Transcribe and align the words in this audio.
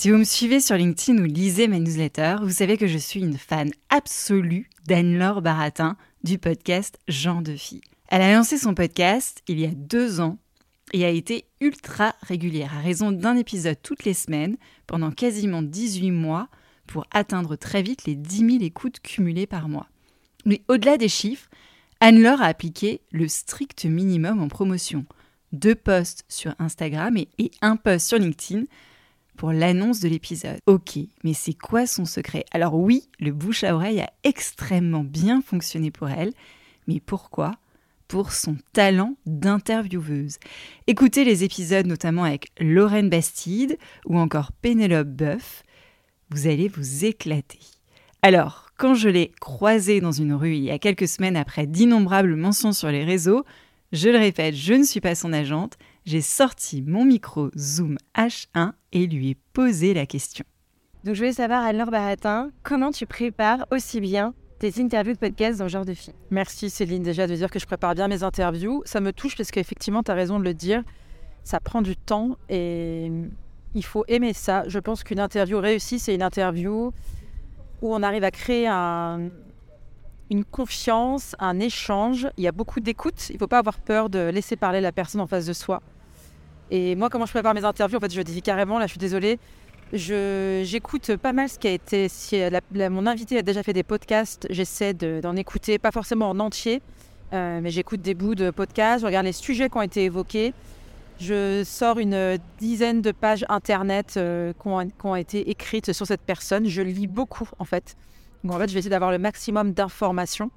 Si 0.00 0.10
vous 0.10 0.16
me 0.16 0.24
suivez 0.24 0.60
sur 0.60 0.76
LinkedIn 0.76 1.22
ou 1.22 1.26
lisez 1.26 1.68
mes 1.68 1.78
newsletters, 1.78 2.36
vous 2.40 2.52
savez 2.52 2.78
que 2.78 2.86
je 2.86 2.96
suis 2.96 3.20
une 3.20 3.36
fan 3.36 3.70
absolue 3.90 4.70
d'Anne-Laure 4.86 5.42
Baratin 5.42 5.98
du 6.24 6.38
podcast 6.38 6.98
Jean 7.06 7.42
de 7.42 7.54
Fille. 7.54 7.82
Elle 8.08 8.22
a 8.22 8.32
lancé 8.32 8.56
son 8.56 8.72
podcast 8.72 9.42
il 9.46 9.60
y 9.60 9.66
a 9.66 9.72
deux 9.74 10.20
ans 10.20 10.38
et 10.94 11.04
a 11.04 11.10
été 11.10 11.44
ultra 11.60 12.14
régulière, 12.22 12.74
à 12.74 12.80
raison 12.80 13.12
d'un 13.12 13.36
épisode 13.36 13.76
toutes 13.82 14.06
les 14.06 14.14
semaines 14.14 14.56
pendant 14.86 15.10
quasiment 15.10 15.60
18 15.60 16.12
mois 16.12 16.48
pour 16.86 17.04
atteindre 17.10 17.56
très 17.56 17.82
vite 17.82 18.06
les 18.06 18.14
10 18.14 18.52
000 18.52 18.62
écoutes 18.62 19.00
cumulées 19.00 19.46
par 19.46 19.68
mois. 19.68 19.90
Mais 20.46 20.62
au-delà 20.68 20.96
des 20.96 21.10
chiffres, 21.10 21.50
Anne-Laure 22.00 22.40
a 22.40 22.46
appliqué 22.46 23.02
le 23.10 23.28
strict 23.28 23.84
minimum 23.84 24.40
en 24.40 24.48
promotion. 24.48 25.04
Deux 25.52 25.74
posts 25.74 26.24
sur 26.26 26.54
Instagram 26.58 27.18
et 27.18 27.50
un 27.60 27.76
post 27.76 28.08
sur 28.08 28.16
LinkedIn 28.18 28.64
l'annonce 29.48 30.00
de 30.00 30.08
l'épisode. 30.08 30.58
Ok, 30.66 30.98
mais 31.24 31.32
c'est 31.32 31.54
quoi 31.54 31.86
son 31.86 32.04
secret? 32.04 32.44
Alors 32.52 32.74
oui, 32.74 33.08
le 33.18 33.32
bouche 33.32 33.64
à 33.64 33.74
oreille 33.74 34.00
a 34.00 34.12
extrêmement 34.22 35.04
bien 35.04 35.40
fonctionné 35.40 35.90
pour 35.90 36.10
elle, 36.10 36.32
mais 36.86 37.00
pourquoi? 37.00 37.56
Pour 38.06 38.32
son 38.32 38.56
talent 38.72 39.16
d'intervieweuse. 39.24 40.36
Écoutez 40.86 41.24
les 41.24 41.44
épisodes 41.44 41.86
notamment 41.86 42.24
avec 42.24 42.48
Lorraine 42.60 43.08
Bastide 43.08 43.78
ou 44.04 44.18
encore 44.18 44.52
Pénélope 44.52 45.08
Boeuf, 45.08 45.62
vous 46.30 46.46
allez 46.46 46.68
vous 46.68 47.04
éclater. 47.04 47.60
Alors, 48.22 48.68
quand 48.76 48.94
je 48.94 49.08
l'ai 49.08 49.32
croisée 49.40 50.00
dans 50.00 50.12
une 50.12 50.34
rue 50.34 50.56
il 50.56 50.64
y 50.64 50.70
a 50.70 50.78
quelques 50.78 51.08
semaines 51.08 51.36
après 51.36 51.66
d'innombrables 51.66 52.36
mentions 52.36 52.72
sur 52.72 52.90
les 52.90 53.04
réseaux, 53.04 53.44
je 53.92 54.08
le 54.08 54.18
répète, 54.18 54.54
je 54.54 54.74
ne 54.74 54.84
suis 54.84 55.00
pas 55.00 55.14
son 55.14 55.32
agente, 55.32 55.78
j'ai 56.10 56.22
sorti 56.22 56.82
mon 56.82 57.04
micro 57.04 57.50
Zoom 57.56 57.96
H1 58.16 58.72
et 58.90 59.06
lui 59.06 59.30
ai 59.30 59.36
posé 59.52 59.94
la 59.94 60.06
question. 60.06 60.44
Donc 61.04 61.14
je 61.14 61.20
voulais 61.20 61.32
savoir, 61.32 61.64
Anne-Laure 61.64 61.92
Baratin, 61.92 62.50
comment 62.64 62.90
tu 62.90 63.06
prépares 63.06 63.64
aussi 63.70 64.00
bien 64.00 64.34
tes 64.58 64.82
interviews 64.82 65.12
de 65.12 65.18
podcast 65.18 65.60
dans 65.60 65.68
ce 65.68 65.72
genre 65.72 65.84
de 65.84 65.94
film? 65.94 66.16
Merci 66.30 66.68
Céline 66.68 67.04
déjà 67.04 67.28
de 67.28 67.34
dire 67.36 67.48
que 67.48 67.60
je 67.60 67.66
prépare 67.66 67.94
bien 67.94 68.08
mes 68.08 68.24
interviews. 68.24 68.82
Ça 68.86 68.98
me 68.98 69.12
touche 69.12 69.36
parce 69.36 69.52
qu'effectivement, 69.52 70.02
tu 70.02 70.10
as 70.10 70.14
raison 70.14 70.40
de 70.40 70.44
le 70.44 70.52
dire. 70.52 70.82
Ça 71.44 71.60
prend 71.60 71.80
du 71.80 71.96
temps 71.96 72.36
et 72.48 73.12
il 73.76 73.84
faut 73.84 74.04
aimer 74.08 74.32
ça. 74.32 74.64
Je 74.66 74.80
pense 74.80 75.04
qu'une 75.04 75.20
interview 75.20 75.60
réussie, 75.60 76.00
c'est 76.00 76.16
une 76.16 76.24
interview 76.24 76.92
où 77.82 77.94
on 77.94 78.02
arrive 78.02 78.24
à 78.24 78.32
créer 78.32 78.66
un, 78.66 79.28
une 80.28 80.44
confiance, 80.44 81.36
un 81.38 81.60
échange. 81.60 82.26
Il 82.36 82.42
y 82.42 82.48
a 82.48 82.52
beaucoup 82.52 82.80
d'écoute. 82.80 83.30
Il 83.30 83.34
ne 83.34 83.38
faut 83.38 83.46
pas 83.46 83.60
avoir 83.60 83.78
peur 83.78 84.10
de 84.10 84.18
laisser 84.18 84.56
parler 84.56 84.80
la 84.80 84.90
personne 84.90 85.20
en 85.20 85.28
face 85.28 85.46
de 85.46 85.52
soi. 85.52 85.80
Et 86.70 86.94
moi, 86.94 87.08
comment 87.08 87.26
je 87.26 87.32
prépare 87.32 87.54
mes 87.54 87.64
interviews 87.64 87.98
En 87.98 88.00
fait, 88.00 88.12
je 88.12 88.22
dis 88.22 88.42
carrément, 88.42 88.78
là, 88.78 88.86
je 88.86 88.92
suis 88.92 88.98
désolée, 88.98 89.38
J'écoute 89.92 91.16
pas 91.16 91.32
mal 91.32 91.48
ce 91.48 91.58
qui 91.58 91.66
a 91.66 91.72
été. 91.72 92.08
Si 92.08 92.40
mon 92.72 93.06
invité 93.06 93.38
a 93.38 93.42
déjà 93.42 93.62
fait 93.62 93.72
des 93.72 93.82
podcasts, 93.82 94.46
j'essaie 94.50 94.94
d'en 94.94 95.34
écouter, 95.34 95.78
pas 95.78 95.90
forcément 95.90 96.30
en 96.30 96.38
entier, 96.38 96.80
euh, 97.32 97.60
mais 97.60 97.70
j'écoute 97.70 98.00
des 98.00 98.14
bouts 98.14 98.36
de 98.36 98.50
podcasts, 98.50 99.00
je 99.00 99.06
regarde 99.06 99.26
les 99.26 99.32
sujets 99.32 99.68
qui 99.68 99.76
ont 99.76 99.82
été 99.82 100.04
évoqués. 100.04 100.54
Je 101.18 101.62
sors 101.64 101.98
une 101.98 102.38
dizaine 102.58 103.02
de 103.02 103.10
pages 103.10 103.44
internet 103.48 104.14
euh, 104.16 104.52
qui, 104.52 104.68
ont, 104.68 104.86
qui, 104.86 105.06
ont, 105.06 105.16
été 105.16 105.50
écrites 105.50 105.92
sur 105.92 106.06
cette 106.06 106.22
personne. 106.22 106.66
Je 106.66 106.82
lis 106.82 107.08
beaucoup 107.08 107.48
en 107.58 107.64
fait. 107.64 107.96
Donc 108.44 108.54
en 108.54 108.58
fait, 108.58 108.68
je 108.68 108.74
vais 108.74 108.78
essayer 108.78 108.90
d'avoir 108.90 109.10
le 109.10 109.18
maximum 109.18 109.72
d'informations. 109.72 110.50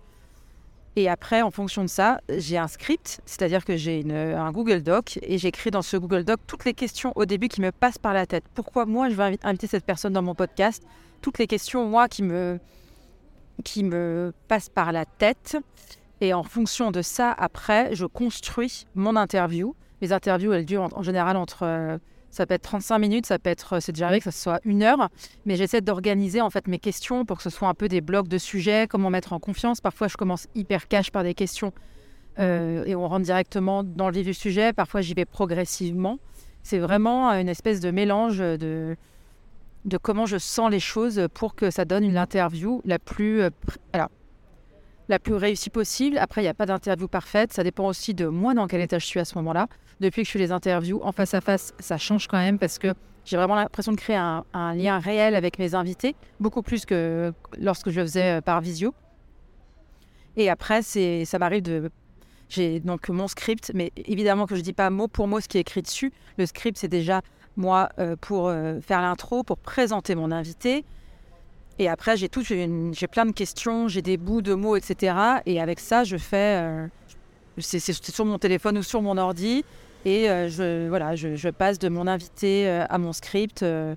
Et 0.95 1.09
après, 1.09 1.41
en 1.41 1.49
fonction 1.49 1.81
de 1.83 1.89
ça, 1.89 2.21
j'ai 2.29 2.57
un 2.57 2.67
script, 2.67 3.21
c'est-à-dire 3.25 3.65
que 3.65 3.75
j'ai 3.77 4.03
un 4.11 4.51
Google 4.51 4.83
Doc 4.83 5.17
et 5.23 5.39
j'écris 5.39 5.71
dans 5.71 5.81
ce 5.81 5.97
Google 5.97 6.23
Doc 6.23 6.39
toutes 6.45 6.65
les 6.65 6.75
questions 6.75 7.11
au 7.15 7.25
début 7.25 7.47
qui 7.47 7.61
me 7.61 7.71
passent 7.71 7.97
par 7.97 8.13
la 8.13 8.27
tête. 8.27 8.43
Pourquoi 8.53 8.85
moi 8.85 9.09
je 9.09 9.15
veux 9.15 9.35
inviter 9.43 9.65
cette 9.65 9.85
personne 9.85 10.13
dans 10.13 10.21
mon 10.21 10.35
podcast? 10.35 10.83
Toutes 11.21 11.39
les 11.39 11.47
questions, 11.47 11.87
moi, 11.87 12.07
qui 12.07 12.21
me, 12.21 12.59
qui 13.63 13.83
me 13.83 14.33
passent 14.47 14.69
par 14.69 14.91
la 14.91 15.05
tête. 15.05 15.57
Et 16.21 16.33
en 16.33 16.43
fonction 16.43 16.91
de 16.91 17.01
ça, 17.01 17.31
après, 17.31 17.95
je 17.95 18.05
construis 18.05 18.85
mon 18.93 19.15
interview. 19.15 19.75
Les 20.01 20.13
interviews, 20.13 20.53
elles 20.53 20.65
durent 20.65 20.83
en, 20.83 20.89
en 20.93 21.01
général 21.01 21.37
entre 21.37 21.99
ça 22.33 22.47
peut 22.47 22.55
être 22.55 22.63
35 22.63 22.97
minutes, 22.97 23.25
ça 23.27 23.38
peut 23.38 23.51
être, 23.51 23.79
c'est 23.79 23.91
déjà 23.91 24.07
arrivé 24.07 24.19
que 24.19 24.31
ça 24.31 24.31
soit 24.31 24.59
une 24.66 24.81
heure, 24.81 25.09
mais 25.45 25.55
j'essaie 25.55 25.81
d'organiser 25.81 26.41
en 26.41 26.49
fait 26.49 26.67
mes 26.67 26.79
questions 26.79 27.25
pour 27.25 27.38
que 27.38 27.44
ce 27.44 27.51
soit 27.51 27.67
un 27.67 27.75
peu 27.75 27.88
des 27.88 28.01
blocs 28.01 28.27
de 28.27 28.39
sujets, 28.39 28.88
comment 28.89 29.11
mettre 29.11 29.33
en 29.33 29.39
confiance. 29.39 29.81
Parfois, 29.81 30.07
je 30.07 30.17
commence 30.17 30.47
hyper 30.55 30.88
cash 30.88 31.11
par 31.11 31.23
des 31.23 31.35
questions 31.35 31.73
euh, 32.39 32.85
et 32.85 32.95
on 32.95 33.07
rentre 33.07 33.25
directement 33.25 33.83
dans 33.83 34.07
le 34.09 34.16
vif 34.16 34.25
du 34.25 34.33
sujet. 34.33 34.73
Parfois, 34.73 35.01
j'y 35.01 35.13
vais 35.13 35.25
progressivement. 35.25 36.17
C'est 36.63 36.79
vraiment 36.79 37.29
une 37.29 37.49
espèce 37.49 37.79
de 37.81 37.91
mélange 37.91 38.39
de, 38.39 38.95
de 39.85 39.97
comment 39.97 40.25
je 40.25 40.38
sens 40.39 40.71
les 40.71 40.79
choses 40.79 41.27
pour 41.35 41.53
que 41.53 41.69
ça 41.69 41.85
donne 41.85 42.03
une 42.03 42.17
interview 42.17 42.81
la 42.83 42.97
plus, 42.97 43.41
euh, 43.41 43.51
alors, 43.91 44.09
la 45.07 45.19
plus 45.19 45.35
réussie 45.35 45.69
possible. 45.69 46.17
Après, 46.17 46.41
il 46.41 46.45
n'y 46.45 46.50
a 46.50 46.55
pas 46.55 46.65
d'interview 46.65 47.07
parfaite. 47.07 47.53
Ça 47.53 47.63
dépend 47.63 47.88
aussi 47.88 48.15
de 48.15 48.25
moi 48.25 48.55
dans 48.55 48.65
quel 48.65 48.81
état 48.81 48.97
je 48.97 49.05
suis 49.05 49.19
à 49.19 49.25
ce 49.25 49.38
moment-là 49.38 49.67
depuis 49.99 50.23
que 50.23 50.27
je 50.27 50.31
fais 50.31 50.39
les 50.39 50.51
interviews 50.51 50.99
en 51.03 51.11
face 51.11 51.33
à 51.33 51.41
face, 51.41 51.73
ça 51.79 51.97
change 51.97 52.27
quand 52.27 52.37
même 52.37 52.59
parce 52.59 52.79
que 52.79 52.93
j'ai 53.25 53.37
vraiment 53.37 53.55
l'impression 53.55 53.91
de 53.91 53.97
créer 53.97 54.17
un, 54.17 54.43
lien 54.75 54.99
réel 54.99 55.35
avec 55.35 55.59
mes 55.59 55.75
invités, 55.75 56.15
beaucoup 56.39 56.61
plus 56.61 56.85
que 56.85 57.33
lorsque 57.57 57.89
je 57.89 57.99
le 58.01 58.05
faisais 58.05 58.37
euh, 58.37 58.41
par 58.41 58.61
visio. 58.61 58.93
Et 60.35 60.49
après, 60.49 60.81
ça 60.81 61.39
m'arrive 61.39 61.61
de. 61.61 61.91
J'ai 62.49 62.79
donc 62.79 63.09
mon 63.09 63.27
script, 63.27 63.71
mais 63.73 63.91
évidemment 63.95 64.45
que 64.45 64.55
je 64.55 64.59
ne 64.59 64.65
dis 64.65 64.73
pas 64.73 64.89
mot 64.89 65.07
pour 65.07 65.27
mot 65.27 65.39
ce 65.39 65.47
qui 65.47 65.57
est 65.57 65.61
écrit 65.61 65.81
dessus. 65.81 66.11
Le 66.37 66.45
script, 66.45 66.77
c'est 66.77 66.87
déjà 66.87 67.21
moi 67.55 67.89
euh, 67.99 68.15
pour 68.19 68.47
euh, 68.47 68.79
faire 68.81 69.01
l'intro, 69.01 69.43
pour 69.43 69.57
présenter 69.57 70.15
mon 70.15 70.31
invité. 70.31 70.83
Et 71.79 71.87
après, 71.87 72.17
j'ai 72.17 72.29
tout, 72.29 72.43
j'ai 72.43 73.07
plein 73.07 73.25
de 73.25 73.31
questions, 73.31 73.87
j'ai 73.87 74.01
des 74.01 74.17
bouts 74.17 74.41
de 74.41 74.53
mots, 74.53 74.75
etc. 74.75 75.15
Et 75.45 75.59
avec 75.59 75.79
ça, 75.79 76.03
je 76.03 76.17
fais. 76.17 76.87
c'est 77.57 77.79
sur 77.79 78.25
mon 78.25 78.37
téléphone 78.37 78.77
ou 78.77 78.83
sur 78.83 79.01
mon 79.01 79.18
ordi. 79.18 79.63
Et 80.05 80.29
euh, 80.29 80.50
je, 80.50 80.88
voilà, 80.89 81.15
je, 81.15 81.50
passe 81.50 81.79
de 81.79 81.89
mon 81.89 82.07
invité 82.07 82.67
euh, 82.67 82.85
à 82.89 82.97
mon 82.97 83.13
script. 83.13 83.63
Euh, 83.63 83.95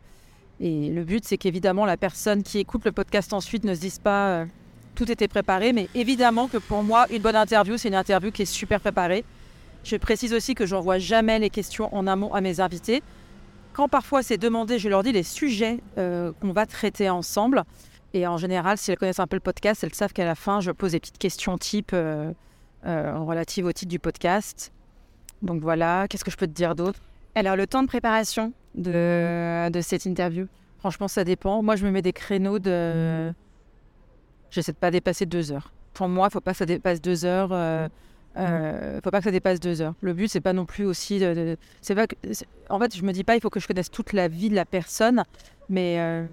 et 0.60 0.90
le 0.90 1.04
but, 1.04 1.24
c'est 1.24 1.36
qu'évidemment, 1.36 1.84
la 1.84 1.96
personne 1.96 2.42
qui 2.42 2.58
écoute 2.58 2.84
le 2.84 2.92
podcast 2.92 3.32
ensuite 3.32 3.64
ne 3.64 3.74
se 3.74 3.80
dise 3.80 3.98
pas 3.98 4.46
tout 4.94 5.10
était 5.10 5.28
préparé. 5.28 5.72
Mais 5.72 5.88
évidemment 5.94 6.48
que 6.48 6.56
pour 6.56 6.82
moi, 6.82 7.06
une 7.10 7.20
bonne 7.20 7.36
interview, 7.36 7.76
c'est 7.76 7.88
une 7.88 7.94
interview 7.94 8.30
qui 8.30 8.42
est 8.42 8.46
super 8.46 8.80
préparée. 8.80 9.24
Je 9.84 9.96
précise 9.96 10.32
aussi 10.32 10.54
que 10.54 10.64
j'envoie 10.64 10.98
jamais 10.98 11.38
les 11.38 11.50
questions 11.50 11.94
en 11.94 12.06
amont 12.06 12.32
à 12.32 12.40
mes 12.40 12.60
invités. 12.60 13.02
Quand 13.74 13.88
parfois 13.88 14.22
c'est 14.22 14.38
demandé, 14.38 14.78
je 14.78 14.88
leur 14.88 15.02
dis 15.02 15.12
les 15.12 15.22
sujets 15.22 15.80
qu'on 15.96 16.52
va 16.52 16.64
traiter 16.64 17.10
ensemble. 17.10 17.64
Et 18.14 18.26
en 18.26 18.38
général, 18.38 18.78
si 18.78 18.90
elles 18.90 18.96
connaissent 18.96 19.20
un 19.20 19.26
peu 19.26 19.36
le 19.36 19.40
podcast, 19.40 19.84
elles 19.84 19.94
savent 19.94 20.14
qu'à 20.14 20.24
la 20.24 20.34
fin, 20.34 20.60
je 20.60 20.70
pose 20.70 20.92
des 20.92 21.00
petites 21.00 21.18
questions 21.18 21.58
type 21.58 21.94
relatives 22.82 23.66
au 23.66 23.72
titre 23.72 23.90
du 23.90 23.98
podcast. 23.98 24.72
Donc 25.42 25.62
voilà, 25.62 26.06
qu'est-ce 26.08 26.24
que 26.24 26.30
je 26.30 26.36
peux 26.36 26.46
te 26.46 26.52
dire 26.52 26.74
d'autre? 26.74 27.00
Alors, 27.34 27.56
le 27.56 27.66
temps 27.66 27.82
de 27.82 27.88
préparation 27.88 28.52
de, 28.74 29.68
de 29.70 29.80
cette 29.80 30.06
interview? 30.06 30.46
Franchement, 30.78 31.08
ça 31.08 31.24
dépend. 31.24 31.62
Moi, 31.62 31.76
je 31.76 31.84
me 31.84 31.90
mets 31.90 32.02
des 32.02 32.12
créneaux 32.12 32.58
de. 32.58 33.32
J'essaie 34.50 34.72
de 34.72 34.76
pas 34.76 34.90
dépasser 34.90 35.26
deux 35.26 35.52
heures. 35.52 35.72
Pour 35.92 36.08
moi, 36.08 36.28
il 36.30 36.32
faut 36.32 36.40
pas 36.40 36.52
que 36.52 36.58
ça 36.58 36.66
dépasse 36.66 37.00
deux 37.00 37.24
heures. 37.24 37.50
Euh, 37.52 37.88
euh, 38.36 39.00
faut 39.02 39.10
pas 39.10 39.18
que 39.18 39.24
ça 39.24 39.30
dépasse 39.30 39.60
deux 39.60 39.80
heures. 39.80 39.94
Le 40.00 40.12
but, 40.12 40.28
c'est 40.28 40.40
pas 40.40 40.52
non 40.52 40.64
plus 40.64 40.84
aussi. 40.84 41.22
C'est 41.80 41.94
pas 41.94 42.06
que... 42.06 42.14
En 42.68 42.78
fait, 42.78 42.96
je 42.96 43.02
me 43.02 43.12
dis 43.12 43.24
pas, 43.24 43.34
il 43.34 43.40
faut 43.40 43.50
que 43.50 43.60
je 43.60 43.66
connaisse 43.66 43.90
toute 43.90 44.12
la 44.12 44.28
vie 44.28 44.48
de 44.48 44.54
la 44.54 44.64
personne, 44.64 45.24
mais 45.68 45.96
euh, 45.98 46.26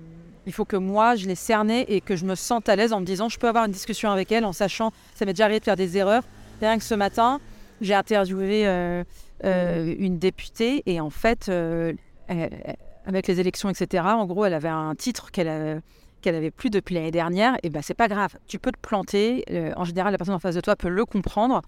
Il 0.46 0.52
faut 0.52 0.66
que 0.66 0.76
moi, 0.76 1.16
je 1.16 1.28
l'ai 1.28 1.36
cernée 1.36 1.86
et 1.88 2.02
que 2.02 2.16
je 2.16 2.26
me 2.26 2.36
sente 2.36 2.68
à 2.68 2.76
l'aise 2.76 2.92
en 2.92 3.00
me 3.00 3.06
disant, 3.06 3.30
je 3.30 3.40
peux 3.40 3.48
avoir 3.48 3.66
une 3.66 3.72
discussion 3.72 4.12
avec 4.12 4.32
elle 4.32 4.44
en 4.44 4.52
sachant, 4.52 4.92
ça 5.16 5.26
m'est 5.26 5.34
déjà 5.34 5.46
arrivé 5.46 5.60
de 5.60 5.66
faire 5.66 5.78
des 5.78 5.98
erreurs. 5.98 6.24
Rien 6.60 6.78
que 6.78 6.84
ce 6.84 6.96
matin, 6.96 7.40
j'ai 7.84 7.94
interviewé 7.94 8.66
euh, 8.66 9.04
euh, 9.44 9.96
une 10.00 10.18
députée 10.18 10.82
et 10.86 11.00
en 11.00 11.10
fait, 11.10 11.50
euh, 11.50 11.94
avec 13.06 13.28
les 13.28 13.40
élections, 13.40 13.70
etc., 13.70 14.04
en 14.08 14.26
gros, 14.26 14.46
elle 14.46 14.54
avait 14.54 14.70
un 14.70 14.96
titre 14.96 15.32
qu'elle 15.32 15.82
qu'elle 16.22 16.36
avait 16.36 16.52
plus 16.52 16.70
depuis 16.70 16.96
l'année 16.96 17.12
dernière, 17.12 17.58
et 17.64 17.70
ben 17.70 17.82
c'est 17.82 17.94
pas 17.94 18.08
grave. 18.08 18.38
Tu 18.48 18.58
peux 18.58 18.72
te 18.72 18.80
planter. 18.80 19.44
en 19.76 19.84
général, 19.84 20.14
la 20.14 20.18
personne 20.18 20.36
en 20.36 20.40
face 20.40 20.56
de 20.56 20.62
toi 20.62 20.78
peut 20.78 20.88
le 20.88 21.06
comprendre. 21.06 21.62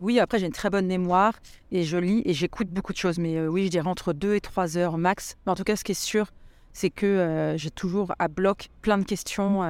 oui, 0.00 0.18
après 0.18 0.40
j'ai 0.40 0.46
une 0.46 0.52
très 0.52 0.70
bonne 0.70 0.88
mémoire 0.88 1.34
et 1.70 1.84
je 1.84 1.96
lis 1.96 2.22
et 2.24 2.34
j'écoute 2.34 2.68
beaucoup 2.70 2.92
de 2.92 2.98
choses. 2.98 3.18
Mais 3.20 3.46
oui, 3.46 3.66
je 3.66 3.70
dirais 3.70 3.86
entre 3.86 4.12
deux 4.12 4.34
et 4.34 4.40
trois 4.40 4.76
heures 4.76 4.98
max. 4.98 5.36
En 5.46 5.54
tout 5.54 5.62
cas, 5.62 5.76
ce 5.76 5.84
qui 5.84 5.92
est 5.92 5.94
sûr, 5.94 6.32
c'est 6.72 6.90
que 6.90 7.54
j'ai 7.56 7.70
toujours 7.70 8.12
à 8.18 8.26
bloc 8.26 8.70
plein 8.82 8.98
de 8.98 9.04
questions. 9.04 9.62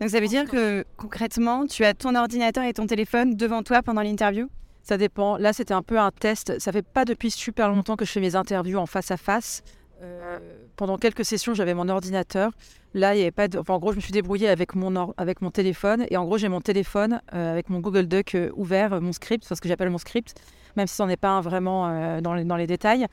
Donc 0.00 0.10
ça 0.10 0.20
veut 0.20 0.28
dire 0.28 0.48
que 0.48 0.84
concrètement, 0.96 1.66
tu 1.66 1.84
as 1.84 1.94
ton 1.94 2.14
ordinateur 2.14 2.64
et 2.64 2.72
ton 2.72 2.86
téléphone 2.86 3.34
devant 3.34 3.62
toi 3.62 3.82
pendant 3.82 4.02
l'interview? 4.02 4.48
Ça 4.82 4.96
dépend. 4.96 5.36
Là, 5.36 5.52
c'était 5.52 5.74
un 5.74 5.82
peu 5.82 5.98
un 5.98 6.10
test. 6.10 6.58
Ça 6.60 6.72
fait 6.72 6.86
pas 6.86 7.04
depuis 7.04 7.30
super 7.30 7.68
longtemps 7.68 7.96
que 7.96 8.04
je 8.04 8.12
fais 8.12 8.20
mes 8.20 8.36
interviews 8.36 8.78
en 8.78 8.86
face 8.86 9.10
à 9.10 9.16
face. 9.16 9.62
Euh, 10.02 10.38
pendant 10.76 10.96
quelques 10.96 11.24
sessions, 11.24 11.52
j'avais 11.52 11.74
mon 11.74 11.88
ordinateur. 11.88 12.52
Là, 12.94 13.14
il 13.14 13.18
y 13.18 13.22
avait 13.22 13.32
pas 13.32 13.48
de... 13.48 13.58
en 13.58 13.78
gros, 13.78 13.90
je 13.90 13.96
me 13.96 14.00
suis 14.00 14.12
débrouillée 14.12 14.48
avec 14.48 14.74
mon, 14.74 15.12
avec 15.16 15.42
mon 15.42 15.50
téléphone. 15.50 16.06
Et 16.10 16.16
en 16.16 16.24
gros, 16.24 16.38
j'ai 16.38 16.48
mon 16.48 16.60
téléphone 16.60 17.20
euh, 17.34 17.52
avec 17.52 17.68
mon 17.68 17.80
Google 17.80 18.06
Doc 18.06 18.34
euh, 18.34 18.50
ouvert, 18.54 19.00
mon 19.00 19.12
script, 19.12 19.44
ce 19.44 19.60
que 19.60 19.68
j'appelle 19.68 19.90
mon 19.90 19.98
script, 19.98 20.34
même 20.76 20.86
si 20.86 20.94
ce 20.94 21.02
n'est 21.02 21.16
pas 21.16 21.40
vraiment 21.40 22.20
dans, 22.20 22.34
les, 22.34 22.44
dans 22.44 22.56
les 22.56 22.68
détails. 22.68 23.06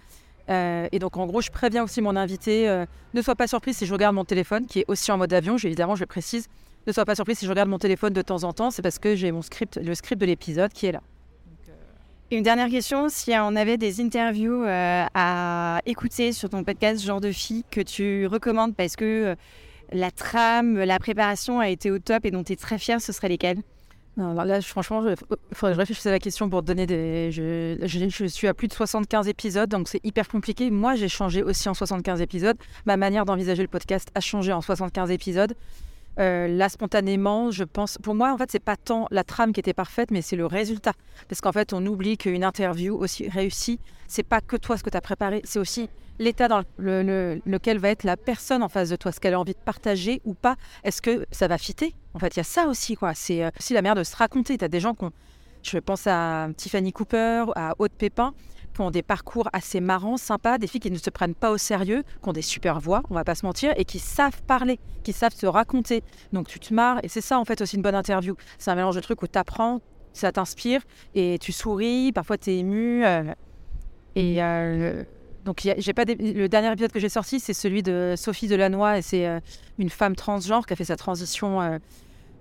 et 0.47 0.99
donc, 0.99 1.17
en 1.17 1.25
gros, 1.25 1.41
je 1.41 1.49
préviens 1.49 1.83
aussi 1.83 1.99
mon 1.99 2.15
invité, 2.15 2.85
ne 3.13 3.21
sois 3.21 3.35
pas 3.35 3.47
surpris 3.47 3.73
si 3.73 3.85
je 3.85 3.91
regarde 3.91 4.15
mon 4.15 4.23
téléphone, 4.23 4.67
qui 4.67 4.81
est 4.81 4.85
aussi 4.87 5.11
en 5.11 5.17
mode 5.17 5.33
avion. 5.33 5.57
Évidemment, 5.57 5.95
je 5.95 6.05
précise, 6.05 6.47
ne 6.87 6.91
sois 6.91 7.05
pas 7.05 7.15
surpris 7.15 7.35
si 7.35 7.45
je 7.45 7.49
regarde 7.49 7.69
mon 7.69 7.79
téléphone 7.79 8.13
de 8.13 8.21
temps 8.21 8.43
en 8.43 8.53
temps, 8.53 8.71
c'est 8.71 8.81
parce 8.81 8.99
que 8.99 9.15
j'ai 9.15 9.31
mon 9.31 9.41
script, 9.41 9.79
le 9.81 9.95
script 9.95 10.19
de 10.19 10.25
l'épisode 10.25 10.71
qui 10.71 10.85
est 10.87 10.91
là. 10.91 11.01
Euh, 11.69 11.71
une 12.31 12.43
dernière 12.43 12.69
question, 12.69 13.09
si 13.09 13.31
on 13.33 13.55
avait 13.55 13.77
des 13.77 14.01
interviews 14.01 14.63
euh, 14.63 15.05
à 15.13 15.81
écouter 15.85 16.31
sur 16.31 16.49
ton 16.49 16.63
podcast 16.63 17.03
Genre 17.03 17.21
de 17.21 17.31
fille 17.31 17.63
que 17.71 17.81
tu 17.81 18.27
recommandes 18.27 18.75
parce 18.75 18.95
que 18.95 19.05
euh, 19.05 19.35
la 19.91 20.11
trame, 20.11 20.77
la 20.77 20.99
préparation 20.99 21.59
a 21.59 21.69
été 21.69 21.91
au 21.91 21.99
top 21.99 22.25
et 22.25 22.31
dont 22.31 22.43
tu 22.43 22.53
es 22.53 22.55
très 22.55 22.77
fière, 22.77 23.01
ce 23.01 23.11
serait 23.11 23.29
lesquelles? 23.29 23.61
Non, 24.17 24.33
là, 24.33 24.61
franchement, 24.61 25.03
il 25.05 25.15
faudrait 25.51 25.71
que 25.71 25.75
je 25.75 25.79
réfléchisse 25.79 26.05
à 26.05 26.11
la 26.11 26.19
question 26.19 26.49
pour 26.49 26.63
donner 26.63 26.85
des. 26.85 27.31
Je, 27.31 27.77
je, 27.85 28.25
suis 28.27 28.47
à 28.47 28.53
plus 28.53 28.69
de 28.69 28.73
75 28.73 29.27
épisodes, 29.27 29.69
donc 29.69 29.89
c'est 29.89 29.99
hyper 30.05 30.29
compliqué. 30.29 30.71
Moi, 30.71 30.95
j'ai 30.95 31.09
changé 31.09 31.43
aussi 31.43 31.67
en 31.67 31.73
75 31.73 32.21
épisodes. 32.21 32.55
Ma 32.85 32.95
manière 32.95 33.25
d'envisager 33.25 33.61
le 33.61 33.67
podcast 33.67 34.07
a 34.15 34.21
changé 34.21 34.53
en 34.53 34.61
75 34.61 35.11
épisodes. 35.11 35.53
Euh, 36.19 36.47
là, 36.47 36.69
spontanément, 36.69 37.51
je 37.51 37.63
pense. 37.63 37.97
Pour 37.97 38.15
moi, 38.15 38.33
en 38.33 38.37
fait, 38.37 38.51
c'est 38.51 38.59
pas 38.59 38.77
tant 38.77 39.07
la 39.11 39.23
trame 39.23 39.51
qui 39.53 39.59
était 39.59 39.73
parfaite, 39.73 40.11
mais 40.11 40.21
c'est 40.21 40.35
le 40.35 40.45
résultat. 40.45 40.93
Parce 41.27 41.41
qu'en 41.41 41.51
fait, 41.51 41.73
on 41.73 41.85
oublie 41.85 42.17
qu'une 42.17 42.43
interview 42.43 42.95
aussi 42.95 43.27
réussie, 43.27 43.79
c'est 44.07 44.23
pas 44.23 44.41
que 44.41 44.55
toi 44.55 44.77
ce 44.77 44.83
que 44.83 44.89
tu 44.89 44.97
as 44.97 45.01
préparé, 45.01 45.41
c'est 45.43 45.59
aussi 45.59 45.89
l'état 46.19 46.47
dans 46.47 46.63
lequel 46.77 47.77
va 47.77 47.89
être 47.89 48.03
la 48.03 48.15
personne 48.15 48.63
en 48.63 48.69
face 48.69 48.89
de 48.89 48.95
toi, 48.95 49.11
ce 49.11 49.19
qu'elle 49.19 49.33
a 49.33 49.39
envie 49.39 49.53
de 49.53 49.59
partager 49.59 50.21
ou 50.23 50.33
pas? 50.33 50.55
Est-ce 50.83 51.01
que 51.01 51.25
ça 51.31 51.47
va 51.47 51.57
fitter? 51.57 51.93
En 52.13 52.19
fait, 52.19 52.35
il 52.35 52.37
y 52.37 52.39
a 52.39 52.45
ça 52.45 52.67
aussi, 52.67 52.95
quoi. 52.95 53.13
C'est 53.13 53.43
euh, 53.43 53.49
aussi 53.59 53.73
la 53.73 53.81
manière 53.81 53.95
de 53.95 54.03
se 54.03 54.15
raconter. 54.15 54.57
Tu 54.57 54.63
as 54.63 54.69
des 54.69 54.79
gens 54.79 54.93
qui 54.93 55.05
Je 55.63 55.77
pense 55.79 56.07
à 56.07 56.47
Tiffany 56.55 56.93
Cooper, 56.93 57.45
à 57.55 57.73
Haute 57.79 57.93
Pépin 57.93 58.33
ont 58.81 58.91
des 58.91 59.03
parcours 59.03 59.49
assez 59.53 59.79
marrants, 59.79 60.17
sympas, 60.17 60.57
des 60.57 60.67
filles 60.67 60.81
qui 60.81 60.91
ne 60.91 60.97
se 60.97 61.09
prennent 61.09 61.35
pas 61.35 61.51
au 61.51 61.57
sérieux, 61.57 62.03
qui 62.21 62.29
ont 62.29 62.33
des 62.33 62.41
super 62.41 62.79
voix, 62.79 63.01
on 63.09 63.13
va 63.13 63.23
pas 63.23 63.35
se 63.35 63.45
mentir, 63.45 63.73
et 63.77 63.85
qui 63.85 63.99
savent 63.99 64.41
parler, 64.43 64.79
qui 65.03 65.13
savent 65.13 65.33
se 65.33 65.45
raconter. 65.45 66.03
Donc 66.33 66.47
tu 66.47 66.59
te 66.59 66.73
marres, 66.73 66.99
et 67.03 67.07
c'est 67.07 67.21
ça 67.21 67.39
en 67.39 67.45
fait 67.45 67.61
aussi 67.61 67.75
une 67.75 67.81
bonne 67.81 67.95
interview. 67.95 68.35
C'est 68.57 68.71
un 68.71 68.75
mélange 68.75 68.95
de 68.95 69.01
trucs 69.01 69.21
où 69.21 69.27
tu 69.27 69.37
apprends, 69.37 69.81
ça 70.13 70.31
t'inspire, 70.31 70.81
et 71.13 71.37
tu 71.39 71.51
souris, 71.51 72.11
parfois 72.11 72.37
tu 72.37 72.51
es 72.51 72.59
ému. 72.59 73.05
Euh, 73.05 73.33
et 74.15 74.41
euh, 74.41 75.03
donc 75.43 75.61
j'ai 75.77 75.93
pas 75.93 76.05
le 76.05 76.47
dernier 76.47 76.71
épisode 76.71 76.91
que 76.91 76.99
j'ai 76.99 77.09
sorti, 77.09 77.39
c'est 77.39 77.53
celui 77.53 77.83
de 77.83 78.15
Sophie 78.17 78.47
Delannoy, 78.47 78.99
et 78.99 79.01
c'est 79.01 79.27
euh, 79.27 79.39
une 79.77 79.89
femme 79.89 80.15
transgenre 80.15 80.65
qui 80.65 80.73
a 80.73 80.75
fait 80.75 80.85
sa 80.85 80.95
transition 80.95 81.79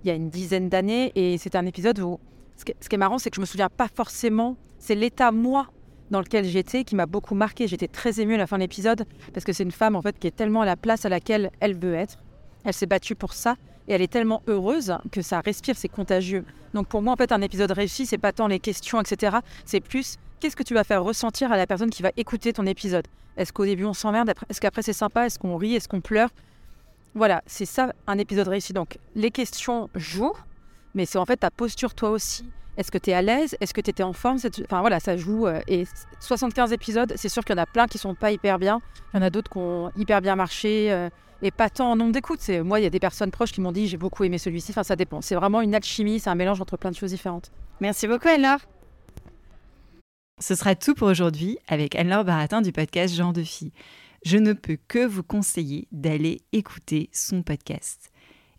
il 0.04 0.08
y 0.08 0.10
a 0.10 0.14
une 0.14 0.30
dizaine 0.30 0.68
d'années, 0.68 1.12
et 1.14 1.38
c'est 1.38 1.56
un 1.56 1.66
épisode 1.66 1.98
où 1.98 2.20
ce 2.56 2.64
qui, 2.64 2.72
est 2.72 2.96
marrant, 2.96 3.18
c'est 3.18 3.30
que 3.30 3.36
je 3.36 3.40
me 3.40 3.46
souviens 3.46 3.68
pas 3.68 3.88
forcément, 3.88 4.56
c'est 4.78 4.94
l'état 4.94 5.32
moi 5.32 5.68
dans 6.10 6.20
lequel 6.20 6.44
j'étais 6.44 6.84
qui 6.84 6.94
m'a 6.94 7.06
beaucoup 7.06 7.34
marqué. 7.34 7.66
J'étais 7.66 7.88
très 7.88 8.20
émue 8.20 8.34
à 8.34 8.38
la 8.38 8.46
fin 8.46 8.56
de 8.56 8.62
l'épisode 8.62 9.06
parce 9.32 9.44
que 9.44 9.52
c'est 9.52 9.62
une 9.62 9.72
femme 9.72 9.96
en 9.96 10.02
fait 10.02 10.18
qui 10.18 10.26
est 10.26 10.36
tellement 10.36 10.62
à 10.62 10.66
la 10.66 10.76
place 10.76 11.04
à 11.04 11.08
laquelle 11.08 11.50
elle 11.60 11.76
veut 11.78 11.94
être. 11.94 12.18
Elle 12.64 12.72
s'est 12.72 12.86
battue 12.86 13.14
pour 13.14 13.32
ça 13.32 13.56
et 13.88 13.94
elle 13.94 14.02
est 14.02 14.12
tellement 14.12 14.42
heureuse 14.46 14.96
que 15.12 15.22
ça 15.22 15.40
respire, 15.40 15.76
c'est 15.76 15.88
contagieux. 15.88 16.44
Donc 16.72 16.88
pour 16.88 17.02
moi 17.02 17.12
en 17.12 17.16
fait 17.16 17.32
un 17.32 17.42
épisode 17.42 17.70
réussi, 17.70 18.06
c'est 18.06 18.18
pas 18.18 18.32
tant 18.32 18.46
les 18.46 18.60
questions 18.60 19.00
etc. 19.00 19.38
C'est 19.64 19.80
plus 19.80 20.16
qu'est-ce 20.40 20.56
que 20.56 20.62
tu 20.62 20.74
vas 20.74 20.84
faire 20.84 21.02
ressentir 21.02 21.52
à 21.52 21.56
la 21.56 21.66
personne 21.66 21.90
qui 21.90 22.02
va 22.02 22.10
écouter 22.16 22.52
ton 22.52 22.66
épisode? 22.66 23.06
Est-ce 23.36 23.52
qu'au 23.52 23.64
début 23.64 23.84
on 23.84 23.94
s'emmerde, 23.94 24.32
est-ce 24.48 24.60
qu'après 24.60 24.82
c'est 24.82 24.92
sympa, 24.92 25.26
est-ce 25.26 25.38
qu'on 25.38 25.56
rit, 25.56 25.74
est-ce 25.74 25.88
qu'on 25.88 26.00
pleure? 26.00 26.30
Voilà, 27.14 27.42
c'est 27.46 27.66
ça 27.66 27.92
un 28.06 28.18
épisode 28.18 28.48
réussi. 28.48 28.72
Donc 28.72 28.98
les 29.14 29.30
questions 29.30 29.88
jouent, 29.94 30.36
mais 30.94 31.06
c'est 31.06 31.18
en 31.18 31.24
fait 31.24 31.36
ta 31.38 31.50
posture 31.50 31.94
toi 31.94 32.10
aussi 32.10 32.44
est-ce 32.76 32.90
que 32.90 32.98
tu 32.98 33.10
es 33.10 33.14
à 33.14 33.22
l'aise? 33.22 33.56
Est-ce 33.60 33.72
que 33.72 33.80
tu 33.80 33.90
étais 33.90 34.02
en 34.02 34.12
forme? 34.12 34.38
Enfin 34.64 34.80
voilà, 34.80 35.00
ça 35.00 35.16
joue. 35.16 35.46
Euh, 35.46 35.60
et 35.68 35.84
75 36.20 36.72
épisodes, 36.72 37.12
c'est 37.16 37.28
sûr 37.28 37.44
qu'il 37.44 37.56
y 37.56 37.58
en 37.58 37.62
a 37.62 37.66
plein 37.66 37.86
qui 37.86 37.98
sont 37.98 38.14
pas 38.14 38.32
hyper 38.32 38.58
bien. 38.58 38.80
Il 39.12 39.18
y 39.18 39.20
en 39.20 39.22
a 39.22 39.30
d'autres 39.30 39.50
qui 39.50 39.58
ont 39.58 39.90
hyper 39.96 40.20
bien 40.20 40.36
marché. 40.36 40.90
Euh, 40.92 41.08
et 41.42 41.50
pas 41.50 41.68
tant 41.68 41.90
en 41.90 41.96
nombre 41.96 42.12
d'écoutes. 42.12 42.48
Moi, 42.48 42.80
il 42.80 42.84
y 42.84 42.86
a 42.86 42.90
des 42.90 43.00
personnes 43.00 43.30
proches 43.30 43.52
qui 43.52 43.60
m'ont 43.60 43.72
dit 43.72 43.86
j'ai 43.86 43.98
beaucoup 43.98 44.24
aimé 44.24 44.38
celui-ci. 44.38 44.72
Enfin, 44.72 44.82
ça 44.82 44.96
dépend. 44.96 45.20
C'est 45.20 45.34
vraiment 45.34 45.60
une 45.60 45.74
alchimie, 45.74 46.18
c'est 46.18 46.30
un 46.30 46.34
mélange 46.34 46.60
entre 46.60 46.78
plein 46.78 46.90
de 46.90 46.96
choses 46.96 47.10
différentes. 47.10 47.52
Merci 47.80 48.08
beaucoup, 48.08 48.28
Anne-Laure. 48.28 48.60
Ce 50.40 50.54
sera 50.54 50.74
tout 50.74 50.94
pour 50.94 51.08
aujourd'hui 51.08 51.58
avec 51.68 51.94
Anne-Laure 51.94 52.24
Baratin 52.24 52.62
du 52.62 52.72
podcast 52.72 53.14
Jean 53.14 53.32
de 53.32 53.42
Fille. 53.42 53.72
Je 54.24 54.38
ne 54.38 54.54
peux 54.54 54.78
que 54.88 55.04
vous 55.04 55.22
conseiller 55.22 55.86
d'aller 55.92 56.40
écouter 56.52 57.10
son 57.12 57.42
podcast. 57.42 58.10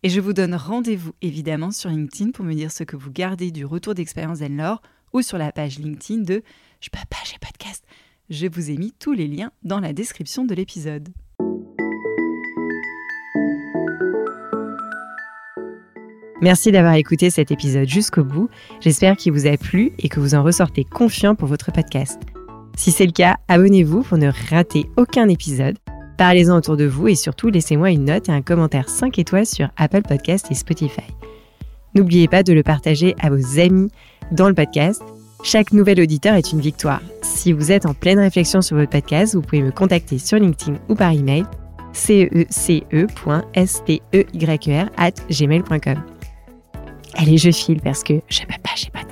Et 0.06 0.10
je 0.10 0.22
vous 0.22 0.34
donne 0.34 0.54
rendez-vous 0.54 1.14
évidemment 1.24 1.72
sur 1.72 1.90
LinkedIn 1.90 2.30
pour 2.30 2.46
me 2.46 2.54
dire 2.54 2.72
ce 2.72 2.84
que 2.84 2.96
vous 2.96 3.10
gardez 3.10 3.50
du 3.50 3.66
retour 3.66 3.96
d'expérience 3.96 4.38
d'Anne-Laure 4.38 4.84
ou 5.14 5.24
sur 5.24 5.40
la 5.40 5.52
page 5.52 5.80
LinkedIn 5.80 6.22
de 6.22 6.44
Je 6.80 6.92
peux 6.92 7.00
pas, 7.10 7.18
j'ai 7.26 7.40
podcast. 7.42 7.84
Je 8.30 8.46
vous 8.46 8.70
ai 8.70 8.78
mis 8.78 8.92
tous 8.92 9.14
les 9.14 9.28
liens 9.28 9.52
dans 9.64 9.80
la 9.80 9.94
description 9.94 10.46
de 10.46 10.54
l'épisode. 10.54 11.10
Merci 16.40 16.72
d'avoir 16.72 16.94
écouté 16.94 17.32
cet 17.32 17.50
épisode 17.50 17.90
jusqu'au 17.90 18.24
bout. 18.24 18.48
J'espère 18.82 19.18
qu'il 19.18 19.34
vous 19.34 19.48
a 19.48 19.58
plu 19.58 19.92
et 19.98 20.08
que 20.08 20.20
vous 20.20 20.36
en 20.36 20.44
ressortez 20.44 20.84
confiant 20.84 21.34
pour 21.34 21.48
votre 21.48 21.72
podcast. 21.72 22.22
Si 22.78 22.92
c'est 22.92 23.08
le 23.08 23.12
cas, 23.12 23.38
abonnez-vous 23.48 24.04
pour 24.04 24.20
ne 24.20 24.30
rater 24.52 24.86
aucun 24.98 25.28
épisode. 25.30 25.80
Parlez-en 26.18 26.58
autour 26.58 26.78
de 26.78 26.86
vous 26.86 27.08
et 27.08 27.16
surtout 27.16 27.50
laissez-moi 27.50 27.92
une 27.92 28.06
note 28.06 28.30
et 28.30 28.32
un 28.32 28.42
commentaire 28.42 28.90
5 28.90 29.20
étoiles 29.20 29.46
sur 29.46 29.70
Apple 29.78 30.02
Podcast 30.02 30.48
et 30.50 30.56
Spotify. 30.56 31.04
N'oubliez 31.94 32.28
pas 32.28 32.44
de 32.44 32.54
le 32.54 32.64
partager 32.64 33.16
à 33.22 33.30
vos 33.30 33.60
amis 33.60 33.90
dans 34.32 34.48
le 34.48 34.56
podcast. 34.56 35.02
Chaque 35.44 35.74
nouvel 35.74 36.02
auditeur 36.02 36.36
est 36.36 36.52
une 36.52 36.60
victoire. 36.60 37.02
Si 37.22 37.54
vous 37.54 37.72
êtes 37.72 37.86
en 37.86 37.94
pleine 37.94 38.20
réflexion 38.20 38.62
sur 38.62 38.78
votre 38.78 38.90
podcast, 38.90 39.36
vous 39.36 39.42
pouvez 39.42 39.62
me 39.62 39.72
contacter 39.72 40.18
sur 40.18 40.40
LinkedIn 40.40 40.80
ou 40.90 40.96
par 40.96 41.12
email 41.12 41.46
cece.steyr 41.94 42.80
at 44.98 45.12
gmail.com. 45.30 46.04
Allez, 47.14 47.38
je 47.38 47.52
file 47.52 47.82
parce 47.82 48.04
que 48.04 48.16
je 48.28 48.42
peux 48.42 48.62
pas, 48.62 48.72
j'ai 48.76 48.90
pas 48.90 49.06